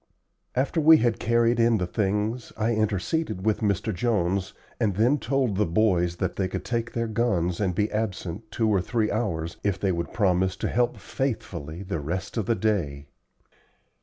[0.55, 3.93] After we had carried in the things I interceded with Mr.
[3.93, 8.49] Jones and then told the boys that they could take their guns and be absent
[8.51, 12.55] two or three hours if they would promise to help faithfully the rest of the
[12.55, 13.09] day.